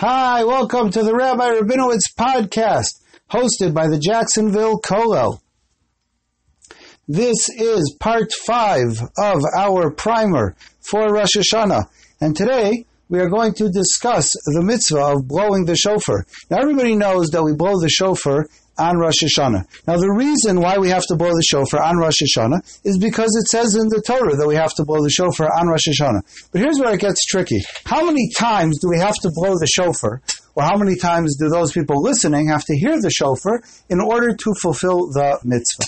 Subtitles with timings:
[0.00, 5.42] Hi, welcome to the Rabbi Rabinowitz podcast, hosted by the Jacksonville Kollel.
[7.06, 11.84] This is part five of our primer for Rosh Hashanah,
[12.18, 16.24] and today we are going to discuss the mitzvah of blowing the shofar.
[16.50, 18.46] Now, everybody knows that we blow the shofar
[18.80, 19.64] on Rosh Hashanah.
[19.86, 23.36] Now, the reason why we have to blow the shofar on Rosh Hashanah is because
[23.36, 26.48] it says in the Torah that we have to blow the shofar on Rosh Hashanah.
[26.50, 27.60] But here's where it gets tricky.
[27.84, 30.22] How many times do we have to blow the shofar,
[30.54, 34.34] or how many times do those people listening have to hear the shofar in order
[34.34, 35.84] to fulfill the mitzvah?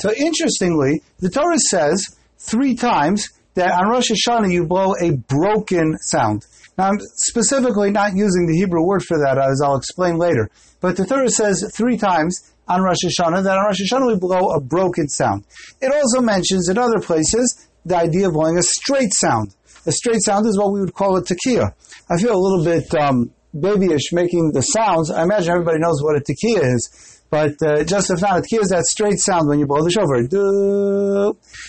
[0.00, 5.98] So, interestingly, the Torah says three times that on Rosh Hashanah you blow a broken
[5.98, 6.46] sound.
[6.78, 10.48] Now, I'm specifically not using the Hebrew word for that, as I'll explain later.
[10.80, 14.50] But the Torah says three times on Rosh Hashanah that on Rosh Hashanah we blow
[14.50, 15.44] a broken sound.
[15.80, 19.54] It also mentions in other places the idea of blowing a straight sound.
[19.86, 21.72] A straight sound is what we would call a tekiah.
[22.08, 25.10] I feel a little bit um, babyish making the sounds.
[25.10, 27.20] I imagine everybody knows what a tekiah is.
[27.30, 29.90] But uh, just if not, a tekiah is that straight sound when you blow the
[29.90, 30.22] shofar.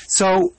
[0.07, 0.53] So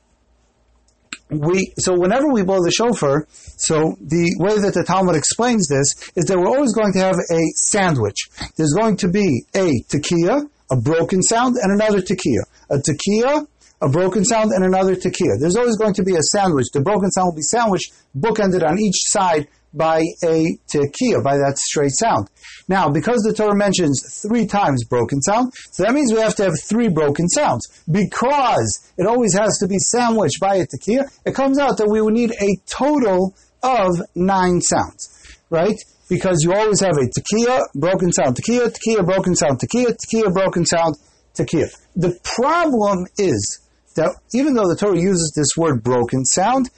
[1.31, 6.11] we so whenever we blow the shofar, so the way that the Talmud explains this
[6.17, 8.29] is that we're always going to have a sandwich.
[8.57, 12.47] There's going to be a tekiah, a broken sound, and another tekiah.
[12.71, 13.47] A tekiah,
[13.81, 15.39] a broken sound, and another tekiah.
[15.39, 16.67] There's always going to be a sandwich.
[16.73, 21.55] The broken sound will be sandwiched, bookended on each side by a tekiah, by that
[21.57, 22.29] straight sound.
[22.69, 26.45] Now, because the Torah mentions three times broken sound, so that means we have to
[26.45, 27.67] have three broken sounds.
[27.91, 32.01] Because it always has to be sandwiched by a tekiah, it comes out that we
[32.01, 35.77] would need a total of nine sounds, right?
[36.09, 40.67] Because you always have a tekiah, broken sound, tekiah, tekiah, broken sound, tekiah, tekiah, broken
[40.67, 40.97] sound,
[41.35, 41.71] tekiah.
[41.95, 43.61] The problem is
[43.97, 46.71] that even though the Torah uses this word broken sound,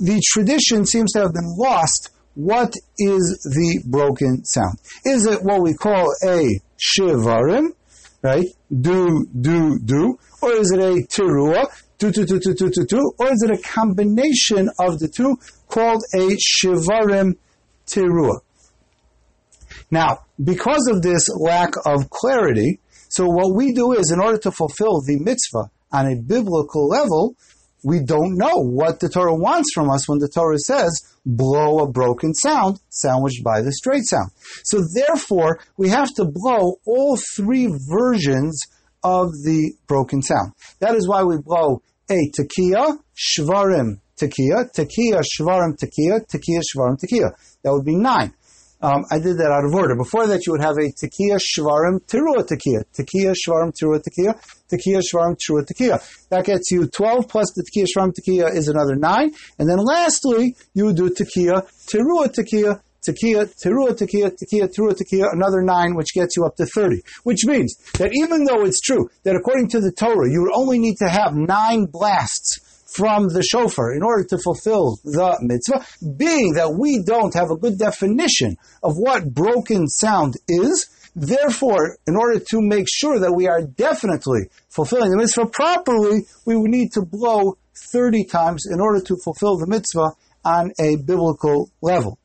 [0.00, 2.10] the tradition seems to have been lost.
[2.34, 4.78] What is the broken sound?
[5.04, 7.74] Is it what we call a shivarim,
[8.22, 8.46] right?
[8.68, 10.18] Do, do, do.
[10.40, 11.66] Or is it a tirua,
[11.98, 13.12] do, do, do, do, do, do, do.
[13.18, 15.38] Or is it a combination of the two
[15.68, 17.36] called a shivarim
[17.86, 18.40] tirua?
[19.90, 24.52] Now, because of this lack of clarity, so what we do is in order to
[24.52, 27.34] fulfill the mitzvah on a biblical level,
[27.82, 30.90] we don't know what the Torah wants from us when the Torah says,
[31.24, 34.30] blow a broken sound sandwiched by the straight sound.
[34.64, 38.66] So therefore, we have to blow all three versions
[39.02, 40.52] of the broken sound.
[40.80, 47.32] That is why we blow a tekiah, shvarim, tekiah, tekiah, shvarim, tekiah, tekiah, shvarim, tekiah.
[47.62, 48.34] That would be nine.
[48.82, 49.94] Um, I did that out of order.
[49.94, 54.40] Before that, you would have a tekiah, shvarim, tirua tekiah, tekiah, shvarim, tirua tekiah,
[54.72, 56.00] tekiah, shvarim, tirua tekiah.
[56.30, 59.34] That gets you 12 plus the tekiah, shvarim, tekiah is another 9.
[59.58, 65.60] And then lastly, you do tekiah, tirua tekiah, tekiah, tirua tekiah, tekiah, tirua tekiah, another
[65.60, 67.02] 9, which gets you up to 30.
[67.24, 70.78] Which means that even though it's true that according to the Torah, you would only
[70.78, 72.60] need to have 9 blasts
[72.94, 75.84] from the shofar in order to fulfill the mitzvah,
[76.16, 80.88] being that we don't have a good definition of what broken sound is.
[81.14, 86.56] Therefore, in order to make sure that we are definitely fulfilling the mitzvah properly, we
[86.56, 87.56] would need to blow
[87.92, 90.12] 30 times in order to fulfill the mitzvah
[90.44, 92.18] on a biblical level.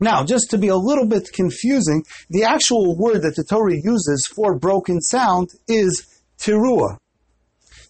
[0.00, 4.28] Now, just to be a little bit confusing, the actual word that the Torah uses
[4.34, 6.98] for broken sound is teruah.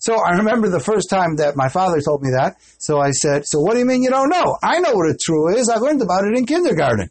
[0.02, 2.56] So I remember the first time that my father told me that.
[2.78, 4.58] So I said, so what do you mean you don't know?
[4.60, 5.68] I know what a trua is.
[5.68, 7.08] I learned about it in kindergarten.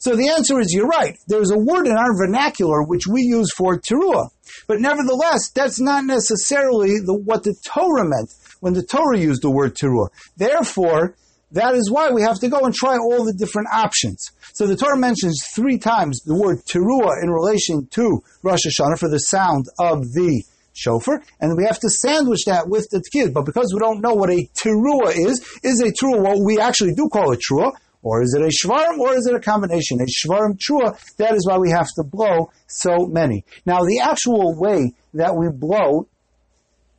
[0.00, 1.16] So the answer is you're right.
[1.26, 4.28] There's a word in our vernacular which we use for teruah.
[4.66, 9.50] But nevertheless, that's not necessarily the, what the Torah meant when the Torah used the
[9.50, 10.08] word teruah.
[10.36, 11.16] Therefore,
[11.52, 14.32] that is why we have to go and try all the different options.
[14.52, 19.08] So the Torah mentions three times the word teruah in relation to Rosh Hashanah for
[19.08, 20.44] the sound of the
[20.78, 23.32] shofar, and we have to sandwich that with the tekiah.
[23.32, 26.94] But because we don't know what a teruah is, is a teruah what we actually
[26.94, 27.72] do call a trua,
[28.02, 30.00] or is it a shvarim, or is it a combination?
[30.00, 33.44] A shvarim trua, that is why we have to blow so many.
[33.66, 36.06] Now, the actual way that we blow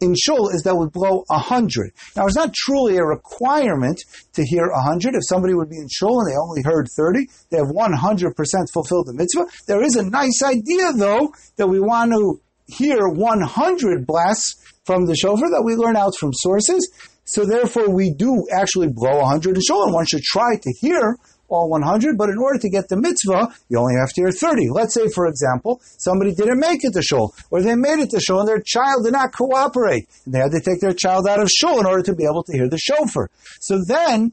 [0.02, 1.92] in shul is that we blow a hundred.
[2.16, 4.00] Now, it's not truly a requirement
[4.34, 5.16] to hear a hundred.
[5.16, 8.34] If somebody would be in shul and they only heard 30, they have 100%
[8.74, 9.46] fulfilled the mitzvah.
[9.68, 12.40] There is a nice idea, though, that we want to
[12.70, 14.56] hear 100 blasts
[14.86, 16.90] from the shofar that we learn out from sources.
[17.26, 21.18] So therefore, we do actually blow 100 in shul, and one should try to hear
[21.50, 24.70] all 100, but in order to get the mitzvah, you only have to hear 30.
[24.72, 28.20] Let's say, for example, somebody didn't make it to shul, or they made it to
[28.20, 31.42] shul and their child did not cooperate, and they had to take their child out
[31.42, 33.30] of shul in order to be able to hear the shofar.
[33.60, 34.32] So then,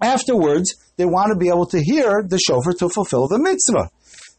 [0.00, 3.90] afterwards, they want to be able to hear the shofar to fulfill the mitzvah.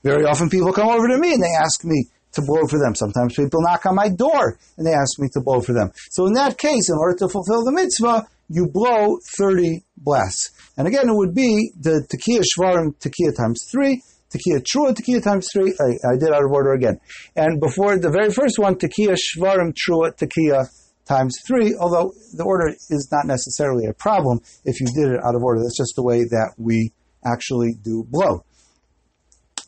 [0.03, 2.07] Very often people come over to me and they ask me
[2.37, 2.95] to blow for them.
[2.95, 5.91] Sometimes people knock on my door and they ask me to blow for them.
[6.11, 10.51] So in that case, in order to fulfill the mitzvah, you blow 30 blasts.
[10.77, 14.01] And again, it would be the tekiah shvarim tekiah times three,
[14.31, 15.73] tekiah trua tekiah times three.
[15.79, 16.99] I, I, did out of order again.
[17.35, 20.69] And before the very first one, tekiah shvarim trua tekiah
[21.05, 25.35] times three, although the order is not necessarily a problem if you did it out
[25.35, 25.61] of order.
[25.61, 26.93] That's just the way that we
[27.25, 28.43] actually do blow.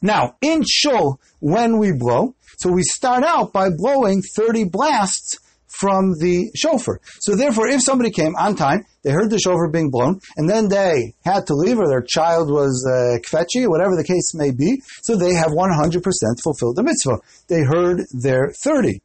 [0.02, 5.38] Now, in shul, when we blow, so we start out by blowing 30 blasts
[5.80, 7.00] from the shofar.
[7.22, 10.68] So therefore, if somebody came on time, they heard the shofar being blown, and then
[10.68, 14.82] they had to leave, or their child was uh, kvetchi, whatever the case may be,
[15.02, 16.04] so they have 100%
[16.44, 17.20] fulfilled the mitzvah.
[17.48, 19.02] They heard their 30.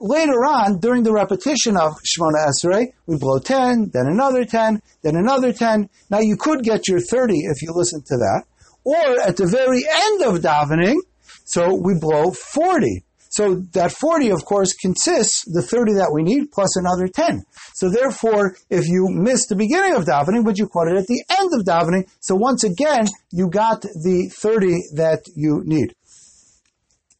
[0.00, 5.16] Later on, during the repetition of Shemona Esrei, we blow 10, then another 10, then
[5.16, 5.88] another 10.
[6.10, 8.44] Now you could get your 30 if you listen to that.
[8.84, 10.96] Or at the very end of davening,
[11.44, 13.04] so we blow 40.
[13.30, 17.42] So that 40, of course, consists the 30 that we need plus another 10.
[17.74, 21.24] So therefore, if you missed the beginning of davening, but you caught it at the
[21.28, 25.96] end of davening, so once again, you got the 30 that you need.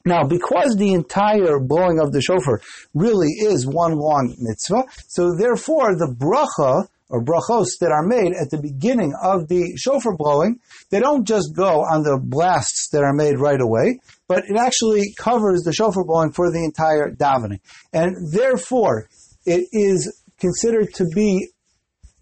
[0.07, 2.61] Now, because the entire blowing of the shofar
[2.93, 8.51] really is one long mitzvah, so therefore the bracha or brachos that are made at
[8.51, 10.59] the beginning of the shofar blowing,
[10.91, 15.15] they don't just go on the blasts that are made right away, but it actually
[15.19, 17.61] covers the shofar blowing for the entire davening.
[17.93, 19.09] And therefore,
[19.45, 21.49] it is considered to be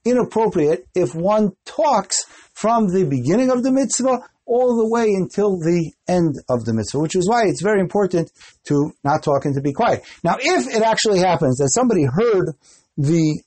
[0.04, 5.92] inappropriate if one talks from the beginning of the mitzvah all the way until the
[6.08, 8.30] end of the mitzvah, which is why it's very important
[8.64, 10.02] to not talk and to be quiet.
[10.24, 12.50] Now, if it actually happens that somebody heard
[12.96, 13.40] the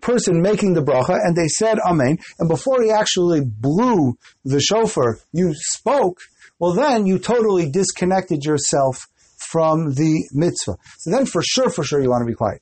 [0.00, 5.18] person making the bracha and they said amen, and before he actually blew the shofar,
[5.32, 6.20] you spoke,
[6.58, 9.06] well then you totally disconnected yourself
[9.38, 10.76] from the mitzvah.
[10.98, 12.60] So then for sure, for sure you want to be quiet.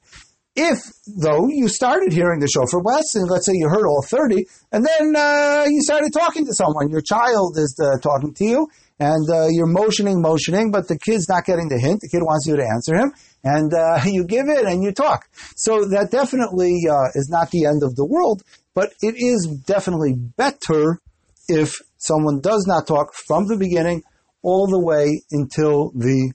[0.58, 4.46] If, though, you started hearing the shofar blast, and let's say you heard all 30,
[4.72, 8.68] and then uh, you started talking to someone, your child is uh, talking to you,
[8.98, 12.00] and uh, you're motioning, motioning, but the kid's not getting the hint.
[12.00, 13.12] The kid wants you to answer him,
[13.44, 15.28] and uh, you give it and you talk.
[15.54, 18.42] So that definitely uh, is not the end of the world,
[18.74, 21.00] but it is definitely better
[21.48, 24.02] if someone does not talk from the beginning
[24.42, 26.32] all the way until the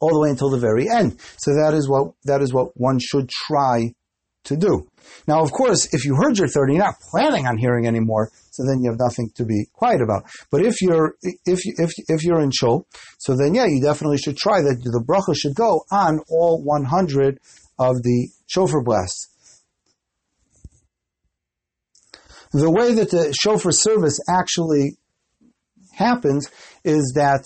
[0.00, 1.16] all the way until the very end.
[1.36, 3.94] So that is what that is what one should try
[4.44, 4.88] to do.
[5.26, 8.64] Now, of course, if you heard your 30, you're not planning on hearing anymore, so
[8.64, 10.24] then you have nothing to be quiet about.
[10.50, 12.86] But if you're if if if you're in shul,
[13.18, 14.82] so then yeah, you definitely should try that.
[14.82, 17.38] The bracha should go on all 100
[17.78, 19.28] of the shofar blasts.
[22.52, 24.98] The way that the shofar service actually
[25.94, 26.50] happens
[26.84, 27.44] is that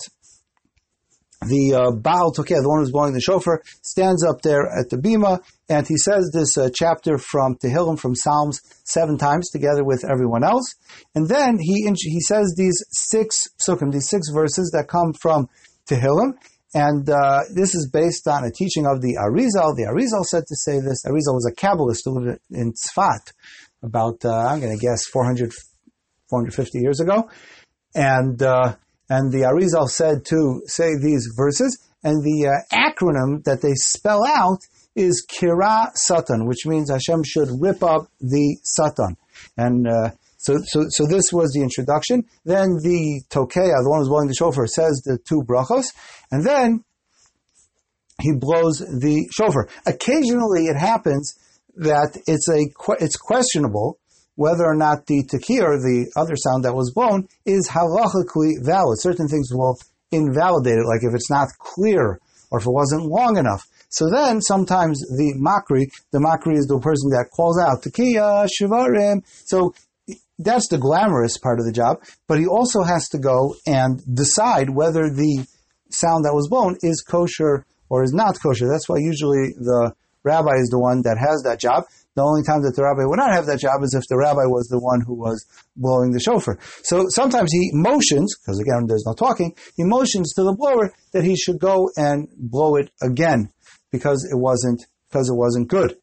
[1.41, 4.97] the uh, Baal Tokeh, the one who's blowing the shofar, stands up there at the
[4.97, 5.39] bima,
[5.69, 10.43] and he says this uh, chapter from Tehillim, from Psalms, seven times together with everyone
[10.43, 10.75] else.
[11.13, 15.47] And then he he says these six psukim, these six verses that come from
[15.87, 16.33] Tehillim,
[16.73, 19.75] and uh, this is based on a teaching of the Arizal.
[19.75, 21.05] The Arizal said to say this.
[21.05, 23.31] Arizal was a Kabbalist who lived in Tzfat
[23.81, 25.53] about, uh, I'm going to guess, 400,
[26.29, 27.29] 450 years ago.
[27.95, 28.75] And uh,
[29.09, 34.25] and the Arizal said to say these verses, and the uh, acronym that they spell
[34.25, 34.59] out
[34.95, 39.15] is Kira Satan, which means Hashem should rip up the Satan.
[39.55, 42.23] And uh, so, so, so this was the introduction.
[42.45, 45.87] Then the Tokeya, the one who's blowing the shofar, says the two brachos,
[46.31, 46.83] and then
[48.21, 49.69] he blows the shofar.
[49.85, 51.35] Occasionally, it happens
[51.75, 52.65] that it's a
[52.99, 53.99] it's questionable
[54.37, 59.01] whether or not the tekiah or the other sound that was blown is halachically valid.
[59.01, 59.77] Certain things will
[60.11, 62.19] invalidate it, like if it's not clear
[62.51, 63.67] or if it wasn't long enough.
[63.89, 69.23] So then sometimes the makri, the makri is the person that calls out tekiah shivarim.
[69.45, 69.73] So
[70.37, 74.69] that's the glamorous part of the job, but he also has to go and decide
[74.69, 75.47] whether the
[75.89, 78.67] sound that was blown is kosher or is not kosher.
[78.67, 81.85] That's why usually the rabbi is the one that has that job.
[82.17, 84.47] The only time that the rabbi would not have that job is if the rabbi
[84.47, 85.45] was the one who was
[85.75, 86.57] blowing the shofar.
[86.81, 91.23] So sometimes he motions, because again, there's no talking, he motions to the blower that
[91.23, 93.51] he should go and blow it again
[93.91, 95.95] because it wasn't, because it wasn't good.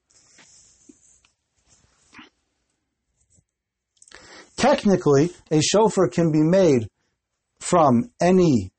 [4.57, 6.87] Technically, a shofar can be made
[7.59, 8.71] from any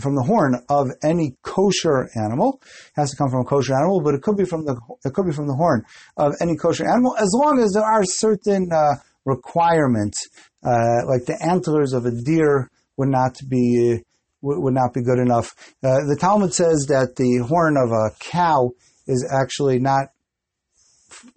[0.00, 2.60] from the horn of any kosher animal.
[2.62, 5.12] It has to come from a kosher animal, but it could be from the it
[5.12, 5.84] could be from the horn
[6.16, 10.28] of any kosher animal, as long as there are certain uh, requirements,
[10.64, 14.00] uh, like the antlers of a deer would not be
[14.40, 15.54] would not be good enough.
[15.82, 18.70] Uh, the Talmud says that the horn of a cow
[19.06, 20.08] is actually not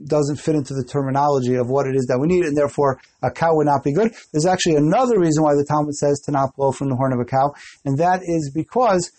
[0.05, 3.31] doesn't fit into the terminology of what it is that we need, and therefore a
[3.31, 4.13] cow would not be good.
[4.31, 7.19] There's actually another reason why the Talmud says to not blow from the horn of
[7.19, 7.53] a cow,
[7.85, 9.11] and that is because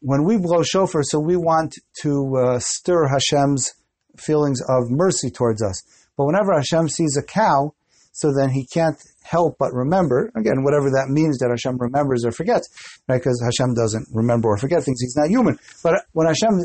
[0.00, 3.72] when we blow shofar, so we want to uh, stir Hashem's
[4.16, 5.82] feelings of mercy towards us.
[6.16, 7.74] But whenever Hashem sees a cow,
[8.12, 12.32] so then he can't help but remember, again, whatever that means that Hashem remembers or
[12.32, 12.68] forgets,
[13.08, 13.18] right?
[13.18, 15.00] Because Hashem doesn't remember or forget things.
[15.00, 15.58] He's not human.
[15.82, 16.60] But when Hashem,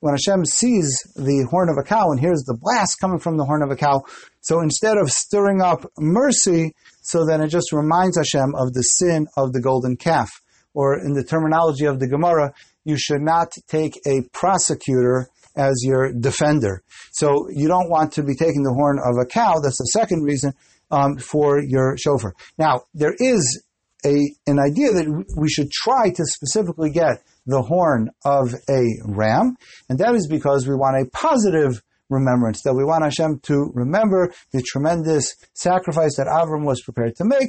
[0.00, 3.44] when Hashem sees the horn of a cow and hears the blast coming from the
[3.44, 4.04] horn of a cow,
[4.40, 9.26] so instead of stirring up mercy, so then it just reminds Hashem of the sin
[9.36, 10.30] of the golden calf.
[10.74, 12.54] Or in the terminology of the Gemara,
[12.84, 16.82] you should not take a prosecutor as your defender.
[17.12, 19.58] So you don't want to be taking the horn of a cow.
[19.62, 20.54] That's the second reason
[20.92, 22.34] um, for your shofar.
[22.58, 23.64] Now, there is
[24.04, 24.14] a,
[24.46, 29.56] an idea that we should try to specifically get the horn of a ram,
[29.88, 34.32] and that is because we want a positive remembrance, that we want Hashem to remember
[34.52, 37.48] the tremendous sacrifice that Avram was prepared to make,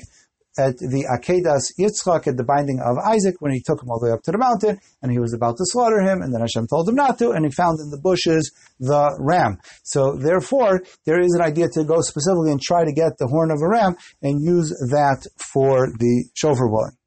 [0.57, 4.07] at the Akedas Yitzchak, at the binding of Isaac, when he took him all the
[4.07, 6.67] way up to the mountain, and he was about to slaughter him, and then Hashem
[6.67, 9.57] told him not to, and he found in the bushes the ram.
[9.83, 13.49] So therefore, there is an idea to go specifically and try to get the horn
[13.49, 16.97] of a ram and use that for the shofar blowing.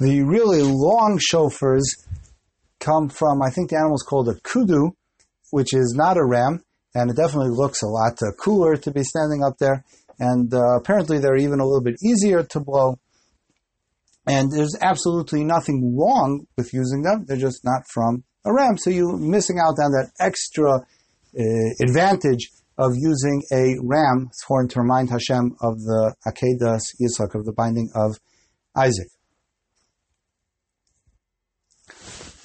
[0.00, 1.84] The really long shofars
[2.80, 4.92] come from, I think the animal is called a kudu,
[5.50, 6.62] which is not a ram,
[6.94, 9.84] and it definitely looks a lot cooler to be standing up there
[10.18, 12.98] and uh, apparently they're even a little bit easier to blow.
[14.26, 17.24] And there's absolutely nothing wrong with using them.
[17.26, 21.42] They're just not from a ram, so you're missing out on that extra uh,
[21.82, 27.52] advantage of using a ram horn to remind Hashem of the Akedas Yitzhak, of the
[27.52, 28.18] binding of
[28.76, 29.08] Isaac.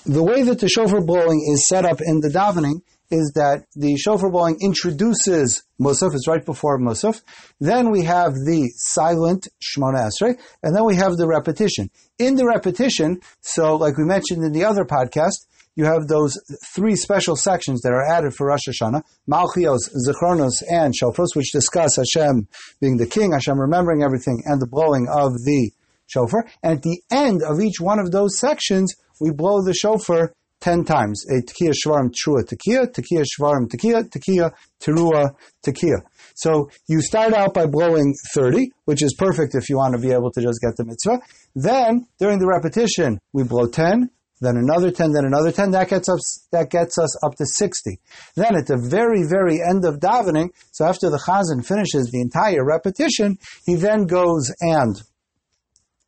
[0.06, 2.82] The way that the shofar blowing is set up in the davening
[3.13, 7.22] is that the shofar blowing introduces Musaf, it's right before Musaf.
[7.60, 11.89] Then we have the silent Shmona Esrei, and then we have the repetition.
[12.17, 16.39] In the repetition, so like we mentioned in the other podcast, you have those
[16.74, 21.96] three special sections that are added for Rosh Hashanah, Malchios, Zichronos, and Shofros, which discuss
[21.96, 22.48] Hashem
[22.79, 25.72] being the king, Hashem remembering everything, and the blowing of the
[26.08, 26.46] shofar.
[26.62, 30.86] And at the end of each one of those sections, we blow the shofar ten
[30.86, 31.25] times.
[31.29, 35.98] A tekiya shvarim trua tekiya, tekiya shvarim tekiya, tekiya terua tekiya.
[36.36, 40.13] So you start out by blowing 30, which is perfect if you want to be
[40.13, 41.20] able to just get the mitzvah.
[41.53, 44.10] Then, during the repetition, we blow 10,
[44.41, 45.72] then another 10, then another 10.
[45.72, 48.00] That gets us, that gets us up to 60.
[48.36, 52.63] Then at the very, very end of davening, so after the chazan finishes the entire
[52.65, 54.96] repetition, he then goes and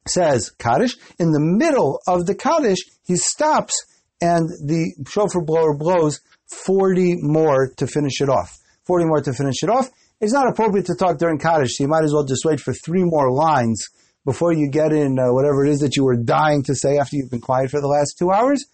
[0.07, 0.95] says Kaddish.
[1.19, 3.85] In the middle of the Kaddish, he stops
[4.21, 8.57] and the shofar blower blows 40 more to finish it off.
[8.85, 9.89] 40 more to finish it off.
[10.21, 12.73] It's not appropriate to talk during Kaddish, so you might as well just wait for
[12.73, 13.87] three more lines
[14.23, 17.15] before you get in uh, whatever it is that you were dying to say after
[17.15, 18.65] you've been quiet for the last two hours.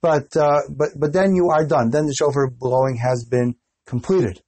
[0.00, 1.90] But, uh, but, but then you are done.
[1.90, 3.54] Then the shofar blowing has been
[3.86, 4.42] completed.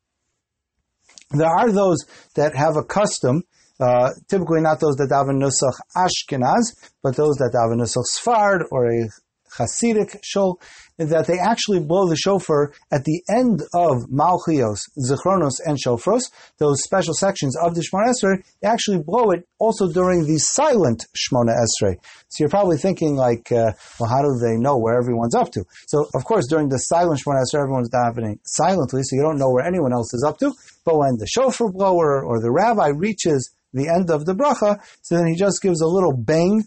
[1.30, 3.44] There are those that have a custom
[3.80, 8.86] uh, typically not those that daven nusach Ashkenaz, but those that daven nusach Sfard or
[8.86, 9.08] a
[9.56, 10.60] Hasidic shul,
[10.98, 16.82] that they actually blow the shofar at the end of Malchios, Zichronos, and Shofros, those
[16.82, 21.54] special sections of the Shemona Esrei, they actually blow it also during the silent Shemona
[21.54, 21.96] Esrei.
[22.28, 25.64] So you're probably thinking like, uh, well, how do they know where everyone's up to?
[25.88, 29.50] So, of course, during the silent Shemona Esrei, everyone's davening silently, so you don't know
[29.50, 30.52] where anyone else is up to.
[30.84, 35.16] But when the shofar blower or the rabbi reaches the end of the bracha, so
[35.16, 36.62] then he just gives a little bang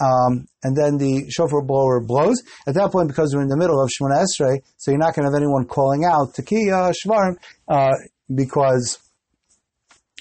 [0.00, 2.42] um, and then the shofar blower blows.
[2.66, 5.26] At that point, because we're in the middle of Shemona Esrei, so you're not going
[5.26, 7.36] to have anyone calling out Tekiya Shvarim
[7.68, 7.94] uh,
[8.32, 8.98] because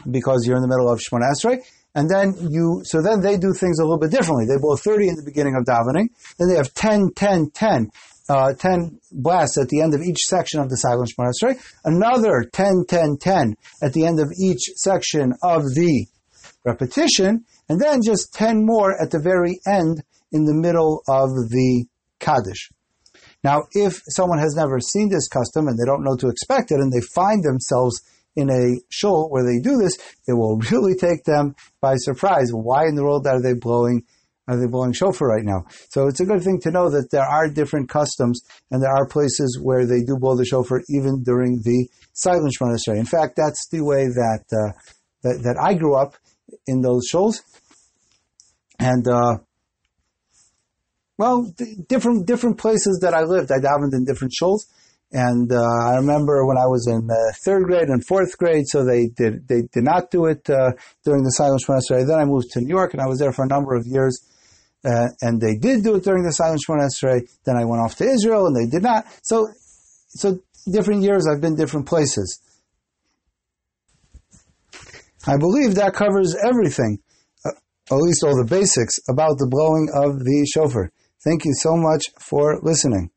[0.09, 1.59] because you're in the middle of Shemona Esrei.
[1.95, 4.45] And then you, so then they do things a little bit differently.
[4.45, 6.09] They blow 30 in the beginning of davening.
[6.37, 7.89] Then they have 10, 10, 10.
[8.29, 11.75] Uh, 10 blasts at the end of each section of the silent Shemona Esrei.
[11.85, 16.05] Another 10, 10, 10 at the end of each section of the
[16.65, 21.85] repetition and then just 10 more at the very end in the middle of the
[22.19, 22.69] Kaddish.
[23.43, 26.79] Now, if someone has never seen this custom and they don't know to expect it
[26.79, 28.01] and they find themselves
[28.35, 29.97] in a shul where they do this,
[30.27, 32.49] it will really take them by surprise.
[32.51, 34.03] Why in the world are they blowing
[34.49, 35.65] are they blowing shofar right now?
[35.89, 39.05] So it's a good thing to know that there are different customs and there are
[39.05, 42.97] places where they do blow the shofar even during the silent Esrei.
[42.97, 44.71] In fact, that's the way that, uh,
[45.23, 46.15] that, that I grew up
[46.67, 47.41] in those shuls.
[48.79, 49.37] And, uh,
[51.17, 51.51] well,
[51.87, 54.61] different, different places that I lived, I davened in different shuls.
[55.11, 58.83] And uh, I remember when I was in uh, third grade and fourth grade, so
[58.83, 60.71] they did they did not do it uh,
[61.05, 62.05] during the silent Shemona.
[62.05, 64.19] Then I moved to New York, and I was there for a number of years.
[64.85, 66.89] Uh, and they did do it during the silent Shemona.
[67.45, 69.05] Then I went off to Israel, and they did not.
[69.23, 69.47] So,
[70.09, 72.41] so different years, I've been different places.
[75.27, 76.99] I believe that covers everything,
[77.45, 77.51] uh,
[77.91, 80.91] at least all the basics about the blowing of the shofar.
[81.23, 83.11] Thank you so much for listening.